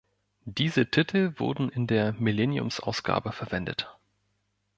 Diese 0.47 0.89
Titel 0.89 1.33
wurden 1.37 1.69
in 1.69 1.85
der 1.85 2.13
„Millenniumsausgabe“ 2.13 3.31
verwendet. 3.31 3.99